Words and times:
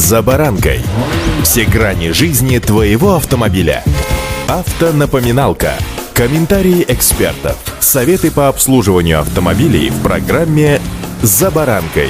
«За 0.00 0.22
баранкой». 0.22 0.80
Все 1.42 1.66
грани 1.66 2.12
жизни 2.12 2.58
твоего 2.58 3.16
автомобиля. 3.16 3.84
Автонапоминалка. 4.48 5.74
Комментарии 6.14 6.86
экспертов. 6.88 7.58
Советы 7.80 8.30
по 8.30 8.48
обслуживанию 8.48 9.20
автомобилей 9.20 9.90
в 9.90 10.02
программе 10.02 10.80
«За 11.20 11.50
баранкой». 11.50 12.08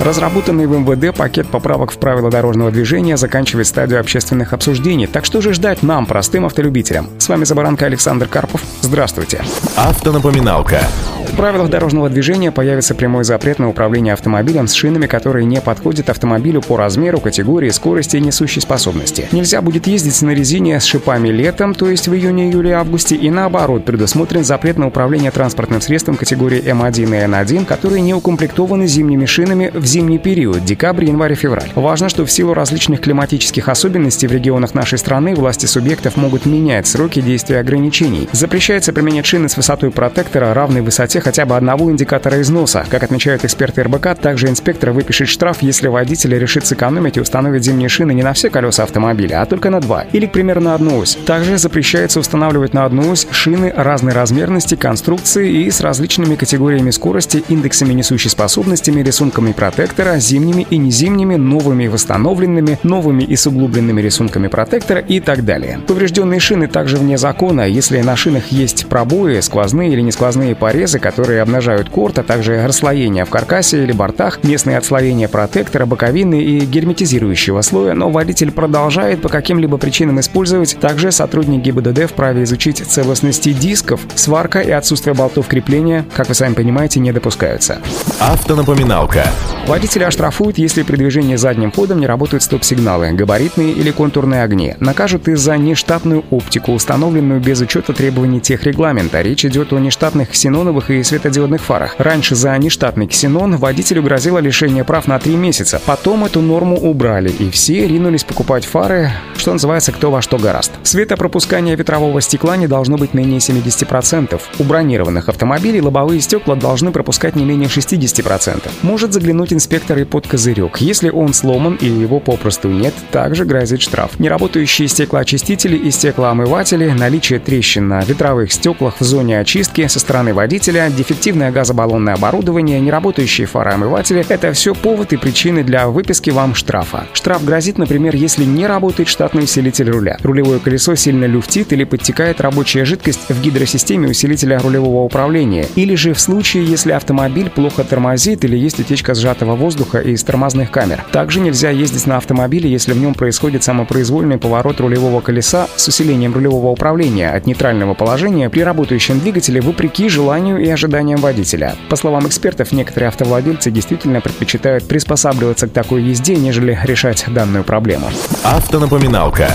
Разработанный 0.00 0.66
в 0.66 0.72
МВД 0.72 1.14
пакет 1.14 1.46
поправок 1.46 1.90
в 1.92 1.98
правила 1.98 2.30
дорожного 2.30 2.70
движения 2.70 3.18
заканчивает 3.18 3.66
стадию 3.66 4.00
общественных 4.00 4.54
обсуждений. 4.54 5.06
Так 5.06 5.26
что 5.26 5.42
же 5.42 5.52
ждать 5.52 5.82
нам, 5.82 6.06
простым 6.06 6.46
автолюбителям? 6.46 7.10
С 7.18 7.28
вами 7.28 7.44
Забаранка 7.44 7.84
Александр 7.84 8.28
Карпов. 8.28 8.62
Здравствуйте. 8.80 9.42
Автонапоминалка. 9.76 10.80
В 11.26 11.36
правилах 11.36 11.68
дорожного 11.68 12.08
движения 12.08 12.50
появится 12.50 12.94
прямой 12.94 13.24
запрет 13.24 13.58
на 13.58 13.68
управление 13.68 14.14
автомобилем 14.14 14.68
с 14.68 14.72
шинами, 14.72 15.06
которые 15.06 15.44
не 15.44 15.60
подходят 15.60 16.08
автомобилю 16.08 16.62
по 16.62 16.76
размеру, 16.76 17.20
категории, 17.20 17.68
скорости 17.70 18.16
и 18.16 18.20
несущей 18.20 18.62
способности. 18.62 19.28
Нельзя 19.32 19.60
будет 19.60 19.86
ездить 19.86 20.22
на 20.22 20.30
резине 20.30 20.80
с 20.80 20.84
шипами 20.84 21.28
летом, 21.28 21.74
то 21.74 21.90
есть 21.90 22.08
в 22.08 22.14
июне, 22.14 22.48
июле, 22.48 22.74
августе, 22.74 23.16
и 23.16 23.28
наоборот, 23.28 23.84
предусмотрен 23.84 24.44
запрет 24.44 24.78
на 24.78 24.86
управление 24.86 25.30
транспортным 25.30 25.80
средством 25.80 26.16
категории 26.16 26.62
М1 26.62 27.02
и 27.02 27.26
Н1, 27.26 27.66
которые 27.66 28.00
не 28.00 28.14
укомплектованы 28.14 28.86
зимними 28.86 29.26
шинами 29.26 29.70
в 29.74 29.84
зимний 29.84 30.18
период, 30.18 30.64
декабрь, 30.64 31.04
январь 31.04 31.34
февраль. 31.34 31.70
Важно, 31.74 32.08
что 32.08 32.24
в 32.24 32.30
силу 32.30 32.54
различных 32.54 33.00
климатических 33.00 33.68
особенностей 33.68 34.26
в 34.26 34.32
регионах 34.32 34.74
нашей 34.74 34.98
страны 34.98 35.34
власти 35.34 35.66
субъектов 35.66 36.16
могут 36.16 36.46
менять 36.46 36.86
сроки 36.86 37.20
действия 37.20 37.58
ограничений. 37.58 38.28
Запрещается 38.32 38.92
применять 38.92 39.26
шины 39.26 39.48
с 39.48 39.56
высотой 39.56 39.90
протектора, 39.90 40.54
равной 40.54 40.80
высоте 40.80 41.15
хотя 41.20 41.46
бы 41.46 41.56
одного 41.56 41.90
индикатора 41.90 42.40
износа. 42.40 42.84
Как 42.88 43.02
отмечают 43.02 43.44
эксперты 43.44 43.82
РБК, 43.82 44.14
также 44.20 44.48
инспектор 44.48 44.90
выпишет 44.90 45.28
штраф, 45.28 45.58
если 45.60 45.88
водитель 45.88 46.38
решит 46.38 46.66
сэкономить 46.66 47.16
и 47.16 47.20
установит 47.20 47.64
зимние 47.64 47.88
шины 47.88 48.12
не 48.12 48.22
на 48.22 48.32
все 48.32 48.50
колеса 48.50 48.82
автомобиля, 48.82 49.42
а 49.42 49.46
только 49.46 49.70
на 49.70 49.80
два, 49.80 50.04
или, 50.12 50.26
к 50.26 50.32
примеру, 50.32 50.60
на 50.60 50.74
одну 50.74 50.98
ось. 50.98 51.16
Также 51.26 51.58
запрещается 51.58 52.20
устанавливать 52.20 52.74
на 52.74 52.84
одну 52.84 53.10
ось 53.10 53.26
шины 53.30 53.72
разной 53.76 54.12
размерности, 54.12 54.74
конструкции 54.74 55.64
и 55.64 55.70
с 55.70 55.80
различными 55.80 56.36
категориями 56.36 56.90
скорости, 56.90 57.42
индексами 57.48 57.92
несущей 57.92 58.30
способностями, 58.30 59.02
рисунками 59.02 59.52
протектора, 59.52 60.18
зимними 60.18 60.66
и 60.68 60.78
незимними, 60.78 61.36
новыми 61.36 61.84
и 61.84 61.88
восстановленными, 61.88 62.78
новыми 62.82 63.22
и 63.22 63.36
с 63.36 63.46
углубленными 63.46 64.00
рисунками 64.00 64.48
протектора 64.48 65.00
и 65.00 65.20
так 65.20 65.44
далее. 65.44 65.80
Поврежденные 65.86 66.40
шины 66.40 66.66
также 66.66 66.96
вне 66.96 67.18
закона, 67.18 67.62
если 67.62 68.00
на 68.00 68.16
шинах 68.16 68.48
есть 68.48 68.86
пробои, 68.86 69.40
сквозные 69.40 69.92
или 69.92 70.00
не 70.00 70.12
сквозные 70.12 70.54
порезы, 70.54 70.98
которые 71.06 71.40
обнажают 71.40 71.88
корт, 71.88 72.18
а 72.18 72.24
также 72.24 72.66
расслоения 72.66 73.24
в 73.24 73.30
каркасе 73.30 73.84
или 73.84 73.92
бортах, 73.92 74.42
местные 74.42 74.76
отслоения 74.76 75.28
протектора, 75.28 75.86
боковины 75.86 76.42
и 76.42 76.58
герметизирующего 76.66 77.62
слоя, 77.62 77.94
но 77.94 78.10
водитель 78.10 78.50
продолжает 78.50 79.22
по 79.22 79.28
каким-либо 79.28 79.78
причинам 79.78 80.18
использовать. 80.18 80.76
Также 80.80 81.12
сотрудник 81.12 81.62
ГИБДД 81.62 82.10
вправе 82.10 82.42
изучить 82.42 82.78
целостности 82.78 83.52
дисков, 83.52 84.00
сварка 84.16 84.58
и 84.58 84.72
отсутствие 84.72 85.14
болтов 85.14 85.46
крепления, 85.46 86.04
как 86.12 86.28
вы 86.28 86.34
сами 86.34 86.54
понимаете, 86.54 86.98
не 86.98 87.12
допускаются. 87.12 87.78
Автонапоминалка. 88.18 89.26
Водителя 89.68 90.06
оштрафуют, 90.06 90.58
если 90.58 90.82
при 90.82 90.96
движении 90.96 91.36
задним 91.36 91.70
ходом 91.70 92.00
не 92.00 92.06
работают 92.08 92.42
стоп-сигналы, 92.42 93.12
габаритные 93.12 93.70
или 93.70 93.92
контурные 93.92 94.42
огни. 94.42 94.74
Накажут 94.80 95.28
из-за 95.28 95.56
нештатную 95.56 96.24
оптику, 96.30 96.72
установленную 96.72 97.40
без 97.40 97.60
учета 97.60 97.92
требований 97.92 98.40
техрегламента. 98.40 99.22
Речь 99.22 99.44
идет 99.44 99.72
о 99.72 99.78
нештатных 99.78 100.30
ксеноновых 100.30 100.90
и 100.90 100.95
светодиодных 101.04 101.62
фарах. 101.62 101.94
Раньше 101.98 102.34
за 102.34 102.56
нештатный 102.58 103.06
ксенон 103.06 103.56
водителю 103.56 104.02
грозило 104.02 104.38
лишение 104.38 104.84
прав 104.84 105.06
на 105.06 105.18
3 105.18 105.36
месяца. 105.36 105.80
Потом 105.84 106.24
эту 106.24 106.40
норму 106.40 106.76
убрали, 106.76 107.30
и 107.30 107.50
все 107.50 107.86
ринулись 107.86 108.24
покупать 108.24 108.64
фары, 108.64 109.10
что 109.36 109.52
называется 109.52 109.92
«кто 109.92 110.10
во 110.10 110.22
что 110.22 110.38
гораст». 110.38 110.72
Светопропускание 110.82 111.76
ветрового 111.76 112.20
стекла 112.20 112.56
не 112.56 112.66
должно 112.66 112.96
быть 112.96 113.14
менее 113.14 113.38
70%. 113.38 114.40
У 114.58 114.64
бронированных 114.64 115.28
автомобилей 115.28 115.80
лобовые 115.80 116.20
стекла 116.20 116.54
должны 116.54 116.92
пропускать 116.92 117.36
не 117.36 117.44
менее 117.44 117.68
60%. 117.68 118.68
Может 118.82 119.12
заглянуть 119.12 119.52
инспектор 119.52 119.98
и 119.98 120.04
под 120.04 120.26
козырек. 120.26 120.78
Если 120.78 121.10
он 121.10 121.34
сломан 121.34 121.76
или 121.80 121.94
его 121.94 122.20
попросту 122.20 122.68
нет, 122.68 122.94
также 123.10 123.44
грозит 123.44 123.80
штраф. 123.80 124.18
Неработающие 124.18 124.88
стеклоочистители 124.88 125.76
и 125.76 125.90
стеклоомыватели, 125.90 126.90
наличие 126.90 127.38
трещин 127.38 127.88
на 127.88 128.00
ветровых 128.02 128.52
стеклах 128.52 129.00
в 129.00 129.04
зоне 129.04 129.38
очистки 129.40 129.86
со 129.86 130.00
стороны 130.00 130.34
водителя, 130.34 130.85
дефективное 130.94 131.50
газобаллонное 131.50 132.14
оборудование, 132.14 132.80
неработающие 132.80 133.46
фароомыватели— 133.46 134.24
это 134.28 134.52
все 134.52 134.74
повод 134.74 135.12
и 135.12 135.16
причины 135.16 135.64
для 135.64 135.88
выписки 135.88 136.30
вам 136.30 136.54
штрафа. 136.54 137.06
Штраф 137.12 137.44
грозит, 137.44 137.78
например, 137.78 138.14
если 138.14 138.44
не 138.44 138.66
работает 138.66 139.08
штатный 139.08 139.44
усилитель 139.44 139.90
руля. 139.90 140.18
Рулевое 140.22 140.60
колесо 140.60 140.94
сильно 140.94 141.24
люфтит 141.24 141.72
или 141.72 141.84
подтекает 141.84 142.40
рабочая 142.40 142.84
жидкость 142.84 143.28
в 143.28 143.40
гидросистеме 143.40 144.08
усилителя 144.08 144.58
рулевого 144.58 145.02
управления. 145.04 145.66
Или 145.74 145.94
же 145.94 146.14
в 146.14 146.20
случае, 146.20 146.64
если 146.64 146.92
автомобиль 146.92 147.50
плохо 147.50 147.84
тормозит 147.84 148.44
или 148.44 148.56
есть 148.56 148.78
утечка 148.78 149.14
сжатого 149.14 149.56
воздуха 149.56 149.98
из 149.98 150.22
тормозных 150.22 150.70
камер. 150.70 151.04
Также 151.12 151.40
нельзя 151.40 151.70
ездить 151.70 152.06
на 152.06 152.16
автомобиле, 152.16 152.70
если 152.70 152.92
в 152.92 152.98
нем 152.98 153.14
происходит 153.14 153.64
самопроизвольный 153.64 154.38
поворот 154.38 154.80
рулевого 154.80 155.20
колеса 155.20 155.68
с 155.76 155.88
усилением 155.88 156.34
рулевого 156.34 156.68
управления 156.68 157.30
от 157.30 157.46
нейтрального 157.46 157.94
положения 157.94 158.50
при 158.50 158.60
работающем 158.60 159.20
двигателе 159.20 159.60
вопреки 159.60 160.08
желанию 160.08 160.58
и 160.66 160.70
ожиданиям 160.70 161.20
водителя. 161.20 161.76
По 161.88 161.96
словам 161.96 162.26
экспертов, 162.26 162.72
некоторые 162.72 163.08
автовладельцы 163.08 163.70
действительно 163.70 164.20
предпочитают 164.20 164.86
приспосабливаться 164.86 165.68
к 165.68 165.72
такой 165.72 166.02
езде, 166.02 166.36
нежели 166.36 166.78
решать 166.84 167.24
данную 167.28 167.64
проблему. 167.64 168.08
Автонапоминалка. 168.44 169.48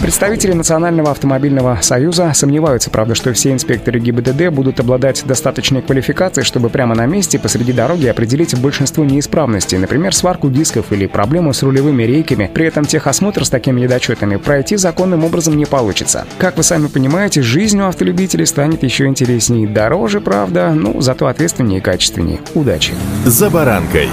Представители 0.00 0.52
Национального 0.52 1.10
автомобильного 1.10 1.78
союза 1.82 2.30
сомневаются, 2.34 2.90
правда, 2.90 3.14
что 3.14 3.32
все 3.32 3.52
инспекторы 3.52 3.98
ГИБДД 3.98 4.48
будут 4.50 4.78
обладать 4.80 5.24
достаточной 5.26 5.82
квалификацией, 5.82 6.44
чтобы 6.44 6.68
прямо 6.68 6.94
на 6.94 7.06
месте 7.06 7.38
посреди 7.38 7.72
дороги 7.72 8.06
определить 8.06 8.58
большинство 8.58 9.04
неисправностей, 9.04 9.78
например, 9.78 10.14
сварку 10.14 10.50
дисков 10.50 10.92
или 10.92 11.06
проблему 11.06 11.52
с 11.52 11.62
рулевыми 11.62 12.04
рейками. 12.04 12.50
При 12.52 12.66
этом 12.66 12.84
техосмотр 12.84 13.44
с 13.44 13.50
такими 13.50 13.80
недочетами 13.80 14.36
пройти 14.36 14.76
законным 14.76 15.24
образом 15.24 15.56
не 15.56 15.66
получится. 15.66 16.26
Как 16.38 16.56
вы 16.56 16.62
сами 16.62 16.86
понимаете, 16.86 17.42
жизнь 17.42 17.80
у 17.80 17.86
автолюбителей 17.86 18.46
станет 18.46 18.82
еще 18.82 19.06
интереснее. 19.06 19.66
Дороже, 19.66 20.20
правда, 20.20 20.72
ну, 20.74 21.00
зато 21.00 21.26
ответственнее 21.26 21.78
и 21.78 21.82
качественнее. 21.82 22.40
Удачи! 22.54 22.94
«За 23.24 23.50
баранкой». 23.50 24.08